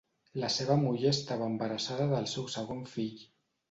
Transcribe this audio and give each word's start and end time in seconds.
La 0.43 0.47
seva 0.53 0.77
muller 0.85 1.13
estava 1.17 1.51
embarassada 1.51 2.11
del 2.17 2.29
seu 2.37 2.53
segon 2.59 2.85
fill. 2.99 3.27